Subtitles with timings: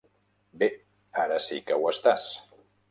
[0.63, 0.69] Bé,
[1.27, 2.29] ara sí que ho estàs.